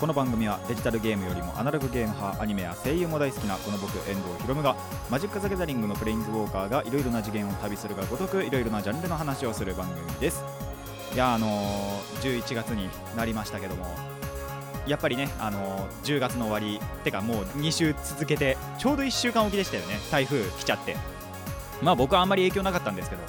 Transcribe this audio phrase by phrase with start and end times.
[0.00, 4.74] この番組はデジタルゲームよりもアナログゲーム派アニメや声優も大好きなこの僕遠藤博夢が
[5.10, 10.42] マジック・ザ・ギャザリングのプレインズウォーカーがいろいろな次元を旅するがごとくいろいろなジャンルの話をする番組です。
[11.12, 13.84] いやあのー11月になりましたけども
[14.86, 20.96] やっぱりね、あのー10月の終わりてかもう2週続けてちょうど1週間おきでしたよね台風来ちゃって。
[21.82, 23.22] まあ僕はあんまり影響なかったんですけど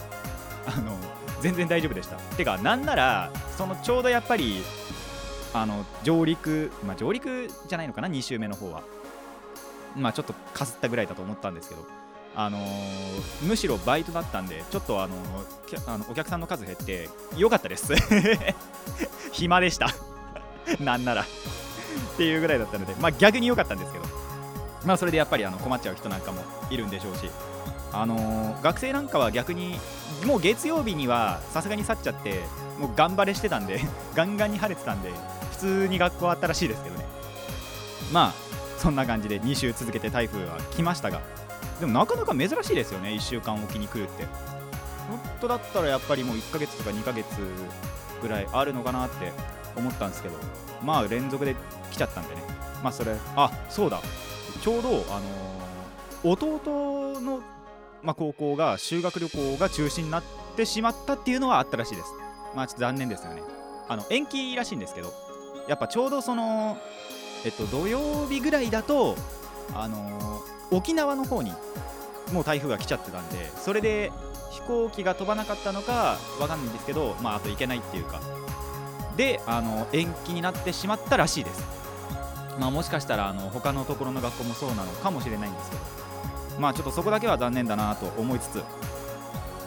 [0.68, 0.96] あのー
[1.42, 2.16] 全然大丈夫でした。
[2.38, 4.64] てかなんならそのちょうどやっぱり
[5.54, 8.84] あの上陸まあ上陸じゃないのかな？2週目の方は。
[9.96, 11.86] まあちょっとかすったぐらいだと思ったんですけど。
[12.34, 15.16] あのーむしろバイトだったんでちょっとあの
[15.68, 17.94] きゃあのお客さんの数減って良かったです。
[19.34, 19.90] 暇でした。
[20.80, 21.24] なんなら。
[21.24, 21.26] っ
[22.16, 24.06] ていうぐらいだったのでまあ逆に良かったんですけど。
[24.86, 27.30] まあそれでやっぱりあの困っちゃう人なんかもいるんでしょうし。
[27.92, 29.78] あのー学生なんかは逆に
[30.26, 32.44] もう月曜日にはさすがに去っちゃって
[32.80, 33.82] もう頑張れしてたんで
[34.16, 35.12] ガンガンに晴れてたんで
[35.62, 37.06] 通に学校あったらしいですけどね。
[38.12, 38.34] まあ
[38.78, 41.22] そんな感じで2週続けて台風は来ましたが
[41.80, 44.26] でもなかなか珍しいですよね1週間おきに来るって。
[45.08, 47.26] 本当だったらやっぱりもう1ヶ月とか2ヶ月
[48.22, 49.32] ぐらいあるのかなって
[49.76, 50.36] 思ったんですけど
[50.84, 51.56] まあ連続で
[51.92, 52.42] 来ちゃったんでね。
[52.84, 54.02] まあそれあそうだ。
[54.62, 55.62] ちょうどあのー
[56.24, 57.42] 弟の、
[58.04, 60.24] まあ、高校が修学旅行が中止になっ
[60.56, 62.08] てしまったっていうのはあったらしいです。
[62.56, 63.42] まあちょっと残念ですよね。
[63.88, 65.12] あの延期らしいんですけど
[65.68, 66.78] やっぱちょうどその
[67.46, 69.16] えっと土曜日ぐらいだと
[69.74, 71.52] あのー沖縄の方に
[72.32, 74.10] もう台風が来ちゃってたんでそれで
[74.52, 78.22] 飛行機が飛ばなかったのかわかんないんですけどまああと行けないっていうか。
[79.18, 81.62] であの延期になってしまったらしいです。
[82.58, 85.82] まあもしかしたらあの他のところの学校もそうなのかもしれないんですけど。
[86.62, 88.64] まあちょっとそこだけは残念だなと思いつつ。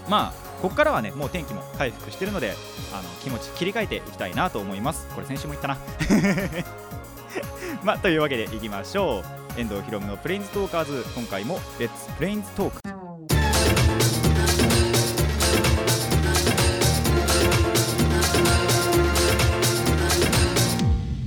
[0.09, 2.55] まあここからはねもう天気も回復してるので
[2.93, 5.07] あの気持ち切り替えていきたいなと思います。
[5.15, 5.79] これ先週も言ったな。
[7.85, 9.61] まあというわけでいきましょう。
[9.61, 11.05] 遠藤ひろむのプレインズトーカーズ。
[11.15, 12.81] 今回もレッツプレインズトーク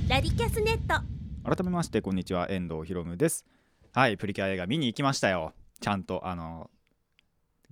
[0.08, 1.00] ラディキャスネット。
[1.44, 2.48] 改めましてこんにちは。
[2.50, 3.46] 遠藤ひろむです。
[3.94, 5.52] はいプリキュア映画見に行きましたよ。
[5.80, 6.70] ちゃんとあの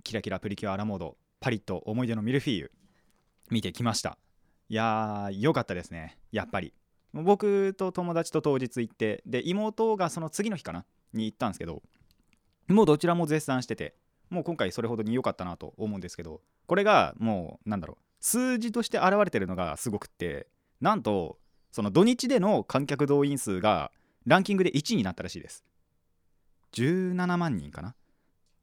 [0.03, 2.71] キラキラプリキュアアラモードパリと思い出のミルフィーユ
[3.49, 4.17] 見てきました。
[4.69, 6.17] いやー良かったですね。
[6.31, 6.73] やっぱり。
[7.13, 10.85] 僕と友達と当日行ってで妹がその次の日かな？
[11.13, 11.81] に行ったんですけど
[12.67, 13.95] もうどちらも絶賛してて
[14.29, 20.47] もう今回それほどに良かったなと思うんですけどこれがもうなんだろう数字として現れてるのがすごくって
[20.81, 21.39] なんと
[21.71, 23.91] その土日での観客動員数が
[24.25, 25.63] ランキングで1位になったらしいです。
[26.73, 27.95] 17万人かな？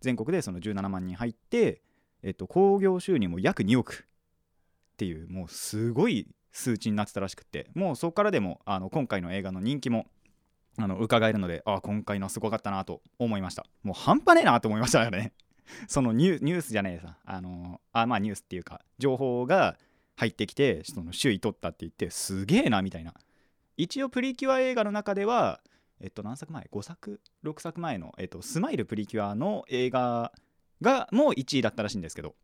[0.01, 1.81] 全国でその17万人入って
[2.25, 4.07] えっと興行収入も約2億
[4.95, 10.07] っていうもうすごい数値になってたらしくてもうそこからでもあの今回の映画の人気も
[10.79, 13.65] あの伺えるのでああ今回のすごかったなと思いました。
[13.83, 15.33] もう半端ねえなと思いましたよね。
[15.87, 17.19] そのニュースじゃねえさ。
[17.25, 19.77] あのあまあニュースっていうか情報が
[20.17, 23.15] 入ってきてその首位取ったって言ってすげえなみたいな。
[23.77, 25.61] 一応プリキュア映画の中では
[26.01, 30.33] えっと何作前？5作？6作前の、えっと、スマイルプリキュアの映画
[30.85, 32.37] がもう1位だったらしいんですけど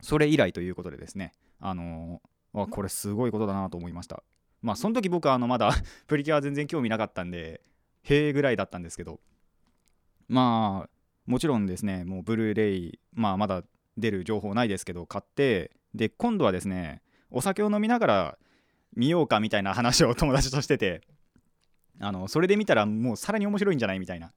[0.00, 2.32] それ以来ということでですねあのー
[2.70, 4.22] これすごいことだなと思いました。
[4.60, 5.72] まあその時僕はあのまだ
[6.06, 7.62] プリキュア全然興味なかったんで
[8.02, 9.20] へえぐらいだったんですけど
[10.28, 10.90] まあ
[11.26, 13.64] もちろんですねもうブルーレイまあまだ
[13.96, 18.38] 出る情報ないですけど買ってで今度はですねお酒を飲みながら
[18.94, 21.00] 見ようかみたいな話を友達としてて
[22.00, 24.32] あのそれで見たらもうさらに面白いんじゃないみたいな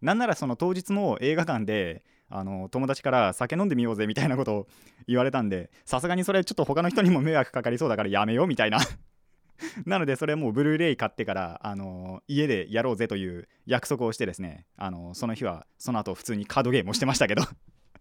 [0.00, 4.66] なんならその当日も映画館であの友達から酒飲んでみようぜみたいなことを
[5.06, 8.78] 言われたんでさすがにそれちょっと他の人にも迷惑かかりそうだからやめようみたいな。
[9.86, 17.42] なのでそれもうブルーレイ買ってからあの家でやろうぜという約束をしてですねあのその日はその後普通にカードゲームをしてましたけど。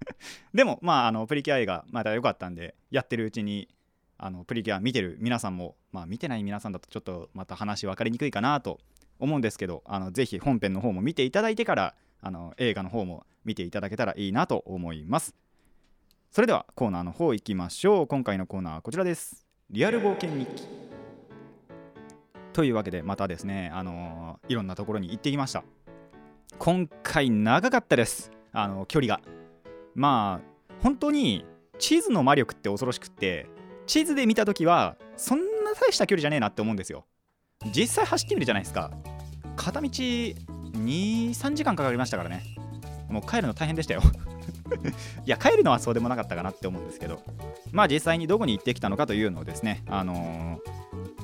[0.53, 3.67] でもまああのプリキュア映画まだ良かったんでやってるうちに
[4.17, 8.79] あのプリキュア見てる皆さんもまあ見てない皆さんだとちょっとまた話分かりにくいかなと
[9.19, 15.35] 思うんですけどあのぜひ本編の方も見ていただいてからあの映画の方も見ていただけたらいいなと思います。
[16.31, 18.07] それではコーナーの方行きましょう。
[18.07, 19.47] 今回のコーナーはこちらです。
[19.69, 20.63] リアル冒険日記。
[22.53, 25.63] というわけでまたですねあのいろんなところに行ってきました。
[26.59, 28.31] 今回長かったです。
[28.51, 29.21] あの距離が。
[29.95, 31.45] まあ本当に
[31.79, 33.47] 地図の魔力って恐ろしくって
[33.85, 37.05] 地図で見た時はそんな大した距離じゃねえなって思うんですよ。
[37.65, 38.91] 実際走ってみるじゃないですか。
[39.55, 42.43] 片道23時間かかりましたからね。
[43.09, 44.01] もう帰るの大変でしたよ。
[45.25, 47.21] いや帰るのはそうでもなかったかなって思うんですけど。
[47.71, 50.59] まあ実際にどこに行ってきたのかというのをですねあの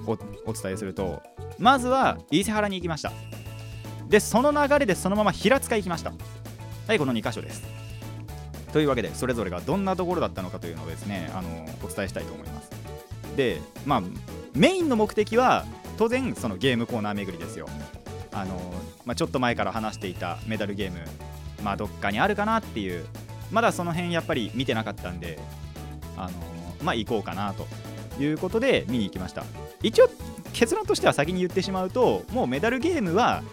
[0.06, 0.12] ー、
[0.46, 1.22] おお伝えすると
[1.58, 3.12] まずは伊勢原に行きました。
[4.08, 6.14] でその流れでそのまま平塚行きました。
[6.88, 7.64] はいこの2箇所です。
[8.74, 11.50] というわけでそれぞれがどんなところだったのかというのをですねあの
[11.84, 12.70] お伝えしたいと思います。
[13.38, 14.02] でまあ
[14.54, 15.66] メインの目的は
[15.98, 17.68] 当然そのゲームコーナー巡りですよ。
[18.32, 18.74] あの、
[19.06, 21.00] まあ、ちょっと前から話していたメダルゲーム
[21.64, 23.06] まあどっかにあるかなっていう
[23.52, 25.40] まだその辺やっぱり見てなかったんで
[26.18, 26.34] あの
[26.82, 27.68] まあ行こうかなと
[28.22, 29.44] いうことで見に行きました。
[29.82, 30.10] 一応
[30.54, 33.44] 結論としては先に言ってしまうともうメダルゲームは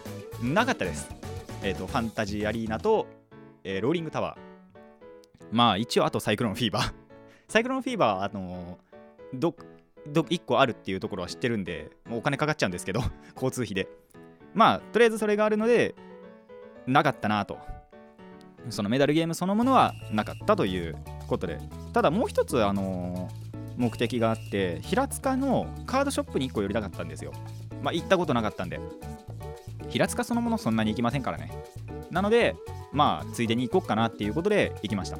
[0.42, 1.08] なかったです。
[1.62, 3.06] えっ、ー、とファンタジーアリーナと、
[3.64, 5.46] えー、ローリングタワー。
[5.52, 6.92] まあ一応あとサイクロンフィーバー。
[7.48, 8.78] サイクロンフィーバーはあの
[9.34, 9.54] ど
[10.08, 13.02] 1個あるっていうところは知ってるんでもうお金かかっちゃうんですけど
[13.34, 13.88] 交通費で。
[14.52, 15.94] まあとりあえずそれがあるので
[16.86, 17.58] なかったなと。
[18.68, 20.96] そのメダルゲームそのものはなかったという
[21.28, 21.58] ことで。
[21.92, 27.32] ただもう一つあのー、目的があって平塚のカードショップに1個寄りたかったんですよ。
[27.82, 28.80] まあ行ったことなかったんで。
[29.88, 31.50] 平塚そのものそんなに行きませんからね。
[32.10, 32.56] なので
[32.92, 35.18] まあついでに行こうかなっていうことで行きました。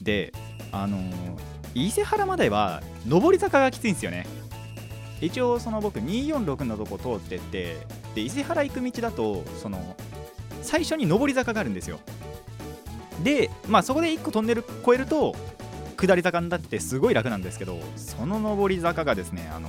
[0.00, 0.32] で
[0.72, 4.26] あのー、伊勢原までは上り坂がきついんですよね。
[5.20, 7.76] 一応その僕246のとこ通ってって
[8.14, 9.96] で伊勢原行く道だとその
[10.62, 12.00] 最初に上り坂があるんですよ。
[13.22, 15.34] でまあそこで1個トンネル越えると
[15.96, 19.68] 下り坂になってすごい楽なんですけどその上り坂がですねあの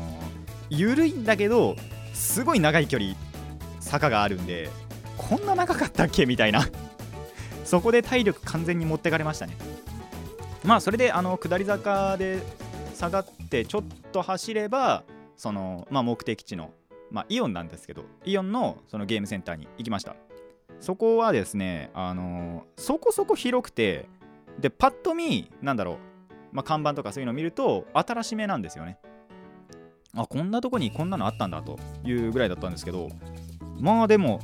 [0.69, 1.75] 緩いんだけど
[2.13, 3.13] すごい長い距離
[3.79, 4.69] 坂があるんで
[5.17, 6.25] こんな長かったっけ？
[6.25, 6.67] みたいな。
[7.63, 9.55] そこで体力完全に持ってかれましたね。
[10.63, 12.41] まあそれであの下り坂で
[12.95, 15.03] 下がってちょっと走れば
[15.35, 16.71] その、まあ、目的地の、
[17.11, 20.15] まあ、イオンなんですけどイオンのそのゲームセンターに行きました。
[20.79, 24.07] そこはですねあのそこそこ広くて
[24.59, 25.97] でパッと見なんだろう、
[26.51, 28.97] まあ、看板とかそういうのを見ると新しめなんですよね。
[30.15, 33.09] あこんなとこにこんなのあったんだというぐらいだったんですけど
[33.79, 34.41] まあでも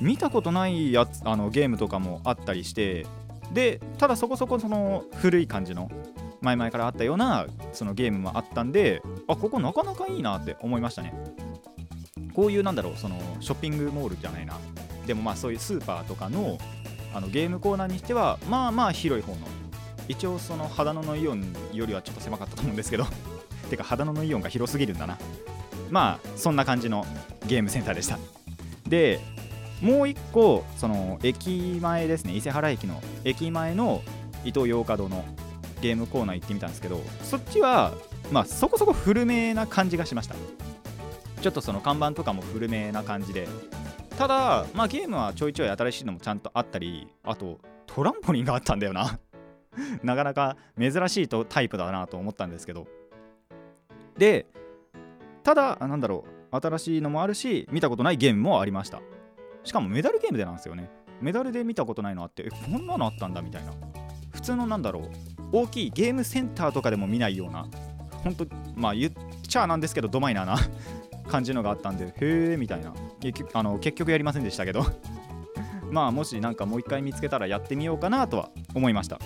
[0.00, 3.06] 見たことないやつあのゲームとかもあったりして
[3.52, 5.90] でただそこそこその古い感じの
[6.40, 11.14] 前々からあったようなそのゲームもあったんであここなかなかいいなって思いましたね。
[12.34, 14.58] こういうなんだろうそのショッピングモールじゃないな。
[15.06, 16.58] でもまあそういうスーパーとかの
[17.14, 19.38] あのゲームコーナーにしてはまあまあ広い方の。
[20.08, 23.06] 一応その肌野のイオンよりはちょっと狭かったと思うんですけど。
[23.70, 25.18] てか肌野のイオンが広すぎるんだな。
[25.90, 27.06] まあそんな感じの
[27.46, 28.18] ゲームセンターでした。
[28.88, 29.20] で
[29.82, 34.02] もう一個その駅前ですね伊勢原駅の駅前の
[34.44, 35.24] 伊東洋華堂の
[35.80, 37.92] ゲームコーナー行ってみたんですけどそっちは
[38.30, 40.34] まあそこそこ古めな感じがしました。
[41.42, 43.48] ちょっとその看板とかも古めな感じで。
[44.16, 49.18] ただまあゲームはちょいちょい新しいのもちゃんとあったりあとトランポリンがあったんだよな。
[50.04, 52.86] なかなか珍しいとタイプだなと思ったんですけど。
[54.16, 54.46] で
[55.42, 59.00] ただなんだろう新しいのもあるし見たことないゲームもありました。
[59.64, 60.90] しかもメダルゲームでなんですよね。
[61.20, 63.72] メダルで見たことないのあってえこんなのあったんだみたいな。
[64.30, 65.10] 普通のなんだろう
[65.52, 67.66] 大きいゲームセンターとかでも見ないような
[68.24, 69.12] 本当まあ言っ
[69.46, 70.56] ちゃなんですけどドマイナーな
[71.28, 72.92] 感じのがあったんでへえみたいな。
[73.52, 74.84] あの結局やりませんでしたけど。
[75.90, 79.20] まあもしなんかもう一回見つけたらやってみようかなとは思いました。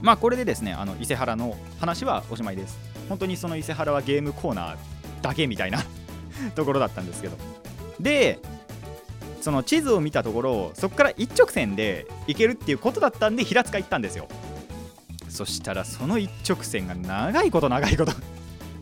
[0.00, 2.78] まあこれでですねあの伊勢原の話はおしまいです。
[3.08, 4.76] 本当にその伊勢原はゲームコーナー
[5.22, 5.78] だけみたいな
[6.56, 7.36] ところだったんですけど。
[8.00, 8.40] で
[9.46, 14.26] その地図を見たところそこから一直線で行けるっていうことだったんで平塚行ったんですよ。
[15.28, 18.12] そしたらその一直線が長いこと長いこと。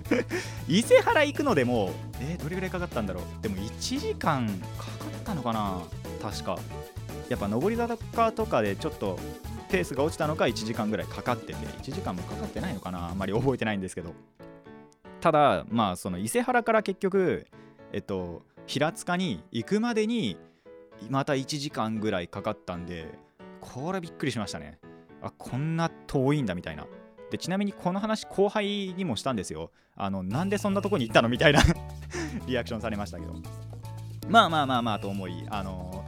[0.67, 3.43] 伊勢原行くのでもえー、どれぐらいかかったんだろう。
[3.43, 5.83] でも1時間かかったのかな。
[6.23, 6.59] 確か。
[7.29, 9.19] やっぱ上り坂とかでちょっと
[9.69, 11.55] ペースが落ちたのか1時間ぐらいかかってて。
[11.57, 13.11] 1時間もかかってないのかな。
[13.11, 14.15] あんまり覚えてないんですけど。
[15.21, 17.47] ただまあその伊勢原から結局
[17.93, 20.39] えっと平塚に行くまでに
[21.09, 23.19] また1時間ぐらいかかったんで
[23.61, 24.79] これびっくりしましたね。
[25.23, 26.87] あこんな遠いんだみたいな。
[27.31, 29.71] でちなみにこの話後輩にもしたんですよ。
[29.97, 31.63] あのなんでそんなとこに行ったのみたいな
[32.47, 33.35] リアクションされましたけど。
[34.29, 36.05] まあまあまあまあと思いあの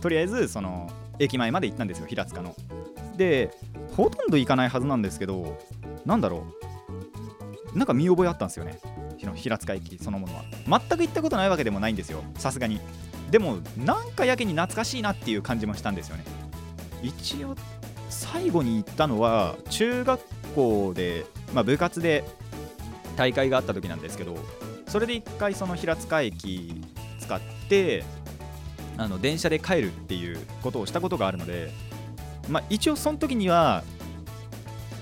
[0.00, 2.54] とりあえずその駅前まで行ったんですよ平塚の。
[3.16, 3.50] で
[3.96, 5.58] ほとんど行かないはずなんですけど
[6.04, 6.46] なんだろ
[7.74, 7.78] う。
[7.78, 8.80] なんか見覚えあったんですよね。
[9.34, 10.42] 平塚駅そのものは。
[10.66, 12.22] 全く行ったことないわけでもないんですよ。
[12.36, 12.80] さすがに。
[13.30, 16.24] でもなんかやけに懐かしいなっていう感じもしたんですよね。
[17.02, 17.56] 一応
[18.08, 20.20] 最後に行ったのは中学
[20.54, 22.24] 校で、まあ、部活で
[23.16, 24.36] 大会があった時なんですけど
[24.88, 26.82] それで一回その平塚駅
[27.20, 28.04] 使って
[28.98, 31.70] あの電車で帰るっていうことをしたことがあるので、
[32.48, 33.84] まあ、一応その時には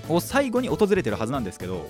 [0.07, 1.89] を最後に訪れてるはずなんですけど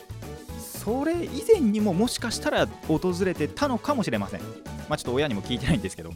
[0.59, 4.41] それ以前にももしかしたら訪れてたのかもしれません。
[4.89, 6.11] まあちょっと親にも聞いてないんですけど。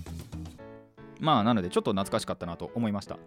[1.20, 3.18] まあなのでちょっと懐かしかったなと思いました。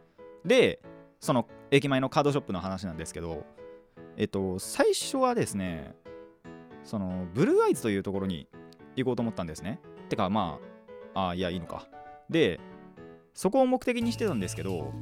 [0.45, 0.83] で
[1.19, 3.47] その駅前のカードショップの話なんですけど
[4.19, 5.95] えっと最初はですね
[6.85, 8.49] そのブルーアイズというところに
[8.97, 9.81] 行こうと思ったんですね。
[10.11, 10.59] てかま
[11.15, 11.87] ああいやいいのか。
[12.29, 12.61] で
[13.33, 14.93] そこを目的にしてたんですけど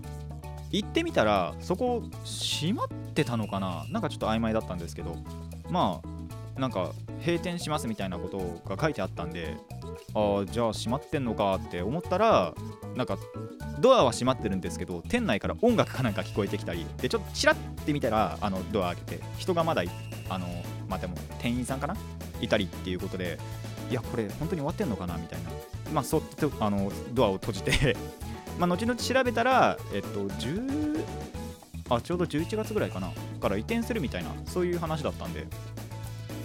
[0.71, 3.85] 行ってみたらそこ閉まってたのかな。
[3.91, 5.17] なんかちょっと曖昧だったんですけど
[5.69, 6.09] まあ
[6.59, 9.57] なんか閉店しますみたいなことが書いてあったんで
[10.15, 12.55] ああじゃあ閉まってんのかって思ったら
[12.95, 13.19] なんか
[13.81, 19.83] ドアは閉まってるんですけど店内から音楽かなんか聞こえてきたりでちょっとチラッて見たらあのドア開けて人がまだ
[20.29, 20.47] あの
[20.89, 21.97] まあでも店員さんかな？
[22.41, 23.39] いたりっていうことで
[23.91, 25.51] いやこれ本当に終わってんのかなみたいな。
[25.93, 27.97] まあそっとあのドアを閉じて
[28.59, 31.05] まあ後々調べたらえっと10
[31.91, 33.11] あちょうど11月ぐらいかな？
[33.41, 35.47] から移転するみたいなそういう話だったんで。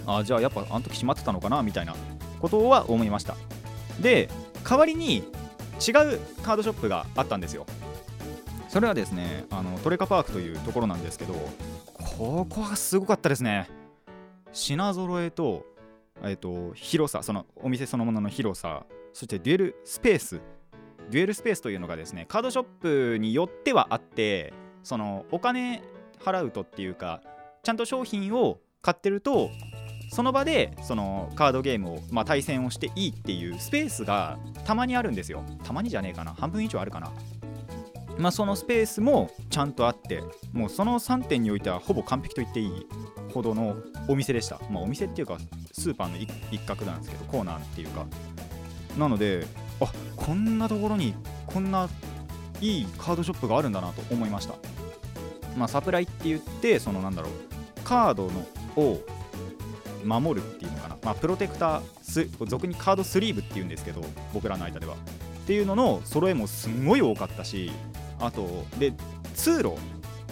[0.06, 1.94] あじゃあやっぱあの時閉まってたのかなみたいな。
[2.40, 3.36] ことは思いました。
[4.00, 4.28] で
[4.68, 5.24] 代わりに違う
[6.42, 7.66] カードショップがあったんですよ。
[8.68, 11.34] それはですねあのトレカパークというところなんですけど
[12.16, 13.68] ここはすごかったですね。
[14.52, 15.64] 品揃えと,、
[16.22, 20.40] えーと、広さそのお店そのものの広さそしてデュエルスペース。
[21.10, 24.52] デュエルスペースというのがですねカードショップによってはあって
[24.84, 25.82] そのお金
[26.20, 27.20] 払うとっていうか
[27.64, 29.50] ちゃんと商品を買ってると
[30.10, 35.44] その場でそのカードゲームを、まあ、対戦をしていいっていうスペースがたまにあるんですよ。
[35.64, 36.34] たまにじゃねえかな。
[36.34, 37.12] 半分以上あるかな。
[38.18, 42.86] まあそのスペースもちゃんとあってもうその3点においてはほぼ完璧と言っていい
[43.32, 43.76] ほどの
[44.08, 44.60] お店でした。
[44.68, 45.38] まあお店っていうか
[45.72, 46.16] スーパーの
[46.50, 48.04] 一角なんですけどコーナーっていうか。
[48.98, 49.46] なので
[49.80, 49.86] あ
[50.16, 51.14] こんなところに
[51.46, 51.88] こんな
[52.60, 54.54] いいカードショップがあるんだなと思いました。
[55.56, 57.32] まあサプライって言ってそのなんだろう
[57.84, 58.40] カードの
[58.76, 58.98] を
[60.04, 64.02] 守るっていうのかな、まあ、プロテクター俗にカードスリーブっていうんですけど
[64.32, 64.94] 僕らの間では。
[64.94, 64.96] っ
[65.46, 67.72] ていうのの揃えもすんごい多かったし
[68.20, 68.92] あとで
[69.34, 69.74] 通路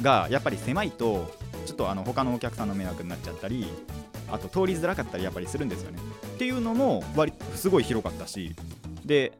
[0.02, 1.34] がやっぱり狭いと
[1.66, 3.66] ちょっとあの他のお客さんの迷惑になっちゃったり
[4.30, 5.98] あと通りづらかったりやっぱりするんですよね。
[6.34, 8.54] っていうのも割すごい広かったし
[9.04, 9.32] で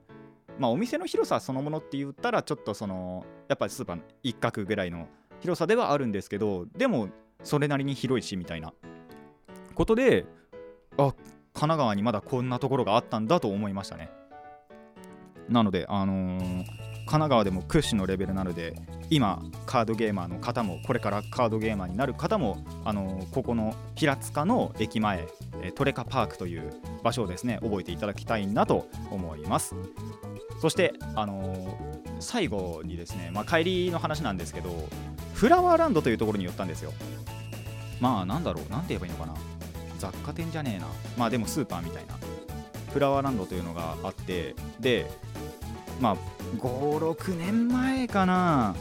[0.59, 5.07] まあお店の広さそのものって言ったらちょっとそのやっぱりスーパーの一角ぐらいの
[5.41, 7.09] 広さではあるんですけどでも
[7.45, 8.73] それなりに広いしみたいな。
[9.79, 10.27] ことで
[10.97, 11.15] あ神
[11.55, 14.11] 奈川にまだこんなところがあったんだと思いましたね。
[15.49, 18.75] なのであのー、神奈川でも屈指のレベルなので
[19.09, 25.29] 今カードゲーマーの方もこれからカードゲーマーになる方も、あのー、ここの平塚の駅前
[25.77, 26.73] トレカパークという
[27.05, 29.77] 場所をですね覚えていただきたいなと思います。
[30.61, 34.71] そして、あのー、最後にですね、まあ、帰りの話なんですけど
[35.35, 36.93] フラワーランドというところに寄ったんですよ。
[38.01, 39.35] まあなんだろうなんて言えばいいのかな。
[39.99, 40.87] 雑貨店じゃねえな。
[41.17, 42.15] まあでもスーパーみたいな。
[42.93, 45.11] フラワーランドというのがあってで
[46.01, 46.17] まあ
[46.57, 48.75] 56年前かな。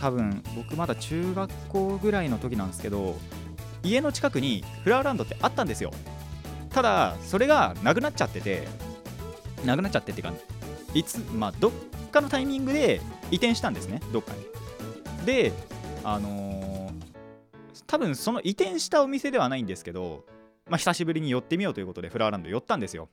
[0.00, 3.16] 多分僕まだ中学校ぐらいの時なんですけど
[3.84, 5.92] 家の近くにフラワーランドってあったんですよ。
[6.70, 8.66] ただそれがなくなっちゃってて
[9.64, 10.34] なくなっちゃってっていうか
[10.92, 11.72] いつまあどっ
[12.10, 15.24] かのタイミングで移転したんですねどっかに。
[15.24, 15.52] で
[16.02, 16.92] あのー、
[17.86, 20.24] 多分その移転したお店ではないんですけど
[20.66, 23.08] まあ、久しぶりに寄ってみようということでフラワーランド寄ったんですよ。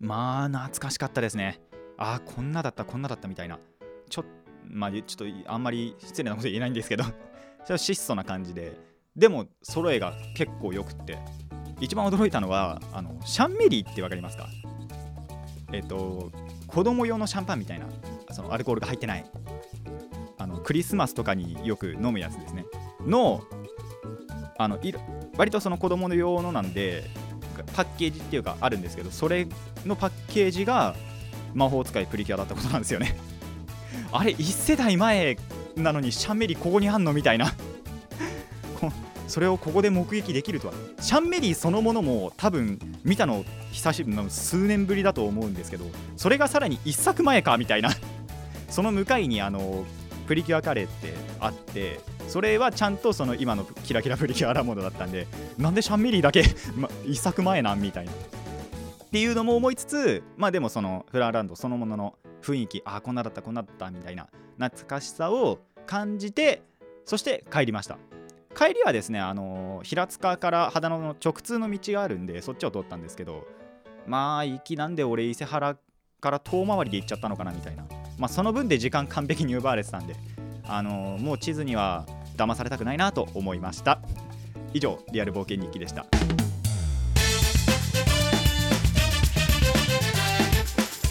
[0.00, 1.60] まあ懐かしかったですね。
[1.98, 3.58] ああこんなだったこんなだったみたいな。
[4.08, 4.24] ちょ
[4.64, 8.76] まあちょっとあんまり失礼なこと言えないんですけど ちょっと質素な感じで。
[9.16, 11.18] でも揃えが結構よくって。
[11.80, 14.48] 一番驚いたのはあのシャンメリーって分かりますか？
[15.72, 16.32] えっ、と
[16.66, 17.86] 子供用のシャンパンみたいな
[18.30, 19.24] そのアルコールが入ってない。
[20.38, 22.64] あのクリスマスとかによく飲むやつですね。
[23.04, 23.42] の
[24.56, 24.78] あの
[25.38, 27.04] 割とその子供の用のなんで
[27.74, 29.46] パッケージっていうかあるんですけどそれ
[29.86, 30.94] のパッケージが
[31.54, 33.16] 魔法使いプリキュアだったことなんですよね。
[34.12, 35.38] あれ1世代前
[35.76, 37.54] なのにシャンメリーここにあんのみたいな。
[39.28, 40.74] それをここで目撃できるとは。
[41.00, 45.84] シャンメリーそのものも多分見たの久しぶりの数年ぶりだと思うんですけど
[46.16, 47.90] それがさらに1作前かみたいな。
[48.68, 49.84] その向かいにあの
[50.28, 56.44] プリキュアカレーってあってそれはちゃんとその今のキラキラプリキュアラモードだったんでなんでシャンメリーだけ、
[56.76, 58.12] ま、1作前なんみたいな。
[58.12, 58.14] っ
[59.10, 66.62] ていうのも思いつつまあでもそのフラーランドそのものの雰囲気ああこんなだったこんなだったみたいな懐かしさを感じて
[67.06, 67.96] そして帰りました。
[68.54, 73.46] 帰りはですねあの平塚から秦野の直通の道があるんでそっちを通ったんですけど
[74.06, 75.78] まあ行きなんで俺伊勢原
[76.20, 77.86] から遠回りで行っちゃったのかなみたいな。
[78.18, 80.16] まあその分で時間完璧に奪われてたんで
[80.64, 82.04] あのもう地図には
[82.36, 84.00] 騙されたくないなと思いました。
[84.74, 86.06] 以上リアル冒険日記でした。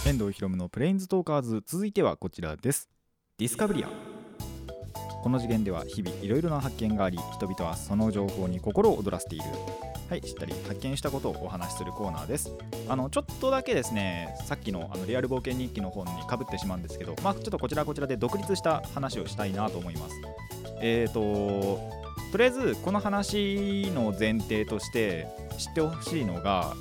[0.06, 2.90] 遠藤博のプレインズトーカーズ続いてはこちらです。
[3.38, 4.07] ディスカブリア。
[5.24, 9.46] この次元では日々いろいろな発見があり人々はその情報に心を躍らせている。
[10.10, 12.50] はい知ったり発見したことをお話しするコーナーです。
[12.88, 20.16] あのちょっとだけですねさっきのあのリアル冒険日記の本にかぶってしまうんですけどまあちょっとこちらこちらで独立した話をしたいなと思います。
[20.80, 26.74] えーととりあえずこの話の前提として知ってほしいのが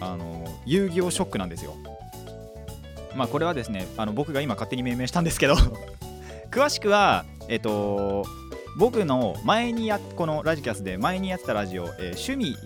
[0.00, 1.74] あの遊戯王ショックなんですよ。
[3.14, 5.56] まあこれはですねあの僕が今勝手に命名したんですけど。
[6.50, 8.24] 詳しくはえっと
[8.76, 12.56] 僕の前にやこのラジキャスで前にやってたラジオ、えー趣味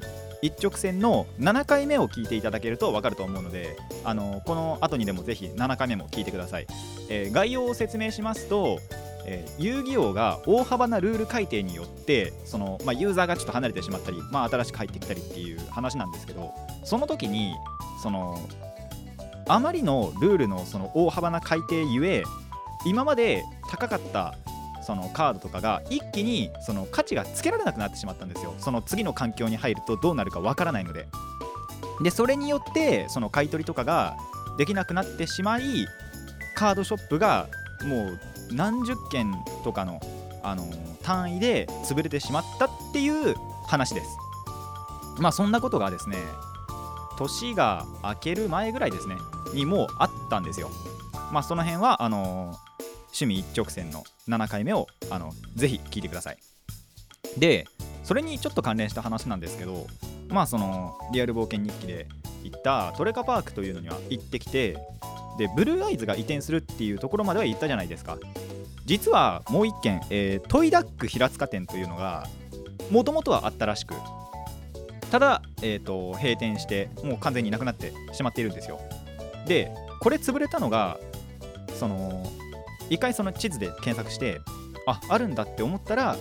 [0.43, 6.67] 一直線の7回目を聞いていただけると分かると思うのであのこの後にでもぜひ7回目も聞いてください、
[7.09, 8.79] えー概要を説明しますと、
[9.27, 16.53] えー遊戯王が大幅なルール改定によってその、まあ、ユーザーがちょっと離れてしまったり、まあ、新しく入ってきたりっていう話なんですけど
[16.85, 17.55] その時に
[18.03, 18.39] その
[19.47, 22.25] あまりのルールのその大幅な改定ゆえ
[22.85, 24.35] 今まで高かった
[24.85, 28.55] そのカードとかが一気にその価値がつけられなくなってしまったんですよ。
[28.59, 31.07] その次の環境に入るとどうなるかわからないので。
[32.03, 34.17] でそれによってその買い取りとかが
[34.59, 35.87] できなくなってしまい
[36.55, 37.49] カードショップが
[37.87, 38.21] もう
[38.53, 40.01] 何十件とかの、
[40.43, 40.65] あの
[41.03, 43.35] 単位で潰れてしまったっていう
[43.67, 44.07] 話です。
[45.19, 46.19] まあそんなことがですね
[47.17, 49.17] 年が明ける前ぐらいですね
[49.53, 50.71] にもうあったんですよ。
[51.33, 52.55] まあその辺はあの
[53.15, 56.39] 趣味一直線の7回目をあのぜひ聞いてください。
[57.39, 57.67] で
[58.03, 59.87] それにちょっと関連した話なんですけど
[60.29, 62.07] まあそのリアル冒険日記で
[62.43, 64.77] 行ったトレカパークというのには行ってきて
[65.39, 68.19] でブルーアイズが移転するっていうところまでは行ったじゃないですか。
[68.85, 72.29] 実はもう一軒、えートイダック平塚店というのが
[72.91, 73.95] もともとはあったらしく
[75.11, 78.81] ただ、えー、と閉店してもう完全になくなってしまっているんですよ。
[79.47, 80.99] でこれ潰れたのが
[81.75, 82.31] その
[82.91, 84.41] 一回その地図で検索して
[84.87, 86.17] ああるんだって思ったら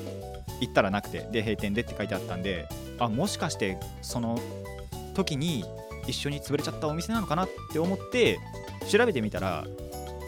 [0.61, 2.67] 行ったらなくてで閉店でって書いてあったんで
[2.99, 4.39] あもしかしてその
[5.13, 5.65] 時に
[6.07, 8.39] 一緒に潰れちゃったお店なのかなって思って
[8.89, 9.65] 調べてみたら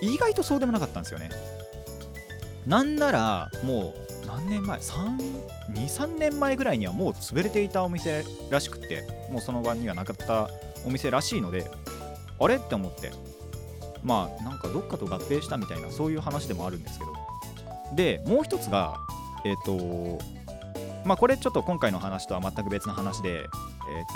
[0.02, 1.30] 意外とそうでもなかったんですよね。
[2.67, 3.93] なんならも
[4.24, 10.50] う何年前23年前ぐらいにはもう潰れていたお店らしくってもうその場にはなかった
[10.86, 11.69] お店らしいので
[12.39, 12.56] あれ？
[12.56, 13.12] って思って。
[14.05, 17.13] まあなんかどっかと合併したみたいなそういう話でもあるんですけど。
[17.93, 18.95] でもう一つが
[19.45, 20.19] えっ、と
[21.05, 23.45] まあこれちょっと今回の話とは全く別の話で、えー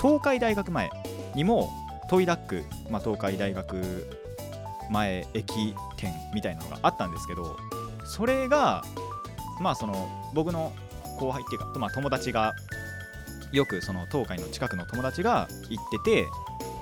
[0.00, 0.90] 東海大学前
[1.34, 1.70] にも
[2.08, 4.08] トイダック、まあ、東海大学
[4.90, 7.56] 前駅店みたいなのがあったんですけど
[8.04, 8.82] それが
[9.60, 10.72] まあその僕の
[11.20, 12.54] 後輩っていうか、まあ、友達が
[13.52, 16.26] よくその東海の近くの友達が行ってて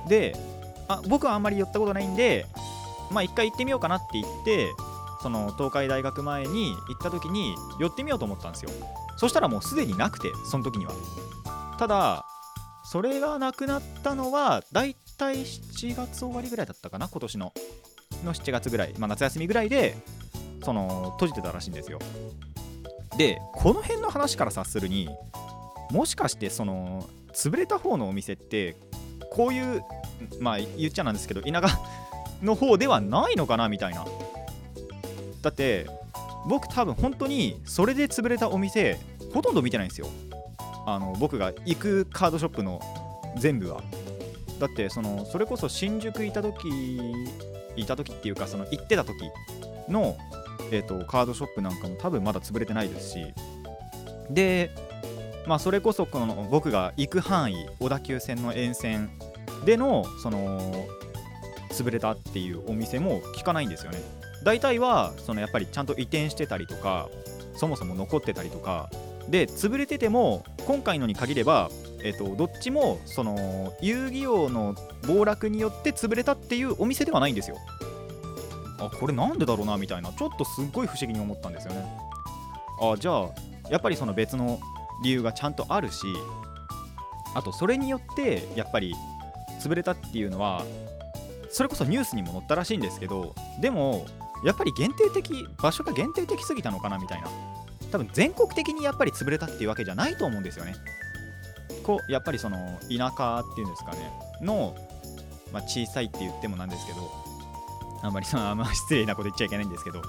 [0.09, 0.37] で
[0.89, 2.47] あ僕はあんまり寄ったことないんで
[3.11, 4.73] まあ一回行ってみようかなって言って
[5.23, 8.71] その東海大学前に行った時に寄ってみようと思ったんですよ。
[9.17, 10.93] そしたらもうすでになくてその時には。
[11.79, 12.25] ただ
[12.85, 17.53] それがなくなったのはだいたい7月終わりぐらいだったかな今年の。
[18.25, 19.97] の7月ぐらい、まあ、夏休みぐらいで
[20.65, 21.99] その閉じてたらしいんですよ。
[23.17, 25.09] でこの辺の話から察するに
[25.91, 28.77] もしかしてその潰れた方のお店って
[29.33, 29.83] こういう
[30.41, 31.79] まあ言っちゃなんですけど田舎
[32.43, 34.05] の方ではないのかなみたいな。
[35.43, 35.87] だって
[36.47, 38.99] 僕多分本当にそれで潰れたお店
[39.33, 40.09] ほとんど見てないんですよ。
[40.87, 42.81] あの僕が行くカードショップの
[43.37, 43.83] 全部は。
[44.59, 46.69] だってそのそれこそ新宿いた時
[47.77, 49.15] いた時っていうかその行ってた時
[49.89, 50.17] の、
[50.73, 53.35] えー、とカードショップなんかも多分まだ潰れてないですし。
[54.31, 54.71] で
[55.47, 59.11] まあそれこそこの僕が行く範囲小田急線の沿線
[59.65, 60.87] でのその
[61.83, 64.01] 潰れたっていうお店も聞かないんですよね。
[64.45, 67.09] 大体はそのやっぱりちゃんと移転してたりとか
[67.57, 68.91] そもそも残ってたりとか。
[69.29, 71.69] で潰れてても今回のに限れば、
[72.03, 74.75] えっとどっちもその遊戯王の
[75.07, 77.59] 暴落によって潰れたっていうお店ではないんですよ。
[78.81, 80.13] あこれなんでだろうなみたいな。
[80.13, 81.85] ちょっとすっごい不思議に思ったんですよね。
[82.81, 83.29] あじゃあ
[83.69, 84.59] やっぱりその別の
[85.05, 86.07] 理由がちゃんとあるし
[87.35, 88.95] あとそれによってやっぱり
[89.61, 90.65] 潰れたっていうのは
[91.51, 94.07] それこそニュースにも載ったらしいんですけどでも
[94.45, 97.29] やっぱり限定的場所が限定的すぎたのかなみたいな。
[97.91, 100.75] 多分全国的にやっぱり潰れたっていうわけじゃないと思うんですよね。
[101.83, 102.57] こうやっぱりその
[102.91, 103.99] 田舎っていうんですかね。
[104.43, 104.77] の、
[105.53, 107.11] まあ、小さいって言ってもなんですけど
[108.03, 110.03] あんまりそのあんま失礼なこと言っちゃいけないんですけど。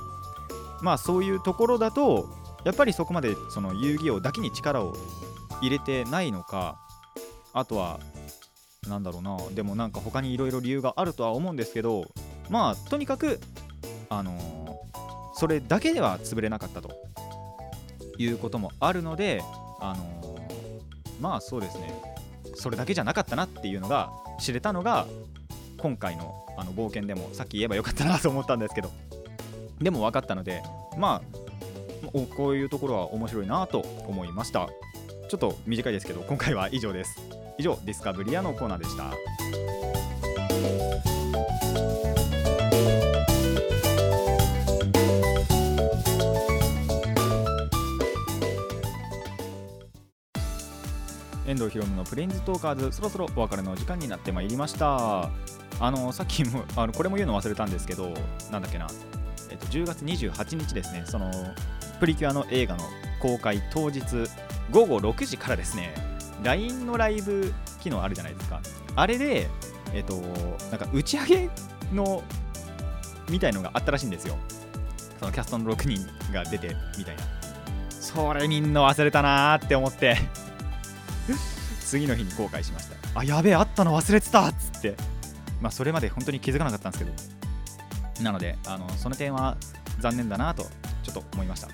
[0.82, 2.30] まあそういうところだと
[2.64, 4.96] やっぱりそこまでその遊戯王だけに力を
[5.62, 6.78] 入れてないのか
[7.54, 8.00] あとは
[8.90, 9.38] なんだろうな。
[9.54, 12.06] でもなんか他にいろいろ理由があるとは思うんですけど
[12.50, 13.40] まあとにかく
[14.10, 14.50] あのー
[15.36, 16.92] それだけでは潰れなかったと
[18.18, 19.42] いうこともあるので
[19.80, 21.94] あのーまあそうですね。
[22.56, 25.06] それだけじゃなかったなっていうのが知れたのが
[25.78, 28.92] 今回のあの冒険でもさっき言えばよかったなと思ったんですけど
[29.80, 30.62] でも分かったので
[30.98, 31.40] まあ
[32.12, 34.68] おこういうところは面白いなと思いました。
[35.30, 37.39] ちょっと短いですけど今回は以上です。
[37.60, 39.12] 以上ディスカブリアのコーナーでした。
[51.46, 55.30] 遠藤ひろのプレインズトーカーズそろそろお別れの時間になってまいりました。
[55.82, 58.14] あのさっきもあのこれも言うの忘れたんですけど
[58.52, 58.88] なんだっけな、
[59.50, 61.04] えっと、10月28日ですね。
[61.06, 61.30] その
[62.00, 62.86] プリキュアの映画の
[63.20, 64.02] 公開当日
[64.72, 66.09] 午後6時からですね。
[66.44, 68.62] LINE のライブ機能あるじゃないですか。
[68.96, 69.48] あれで
[69.94, 70.16] えっと
[70.72, 71.50] なんか打ち上げ
[71.94, 72.24] の
[73.30, 74.38] みたいのがあったらしいんですよ。
[75.20, 77.24] そのキャストの6人が出てみたいな。
[77.92, 80.18] それみんな忘れたなーって思って。
[81.82, 83.20] 次の日に後悔しました。
[83.20, 84.96] あやべえあったの忘れてたっつって。
[85.62, 88.24] まあそれまで本当に気づかなかったんですけど。
[88.24, 89.58] なのであのその点は
[90.00, 90.64] 残念だなと
[91.04, 91.70] ちょっと思いました。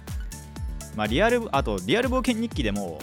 [0.95, 2.99] まあリアルあとリアル冒険日記でも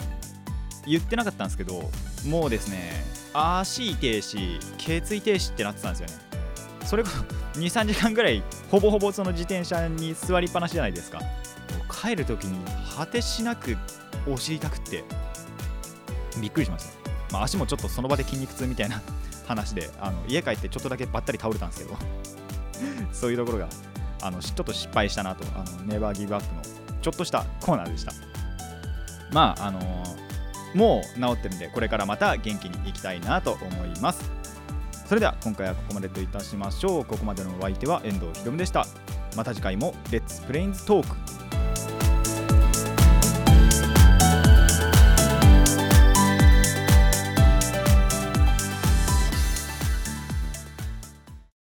[0.85, 1.89] 言ってなかったんですけど
[2.25, 2.91] もうですね
[3.33, 6.13] 足停止頸椎停止ってなってたんですよね。
[6.85, 7.23] それこそ
[7.59, 11.19] 23時間ぐらいほぼほぼその自転車に座りっぱなしじゃないですか。
[11.89, 12.59] 帰る時に
[12.97, 13.77] 果てしなく
[14.27, 15.03] お尻痛くって
[16.41, 16.91] びっくりしました、
[17.31, 19.01] まあ、足もちょっとその場で筋肉痛みたいな
[19.47, 21.97] 話であの家帰ってちょっとだけばったり倒れたんですけど
[23.13, 23.69] そういうところが
[24.21, 26.61] あのちょっと失敗したなとあのネバーギブアップの
[27.01, 28.13] ちょっとしたコーナーでした。
[29.31, 30.22] まああのー
[30.73, 34.31] もう治ってるんでこれからまた元気にいきたいなと思います。
[35.05, 37.05] それでは今回はここまでといたしましょう。
[37.05, 38.85] ここまでのお相手は遠藤ひろむでした。
[39.35, 41.42] また次回もレッツプレインズトーク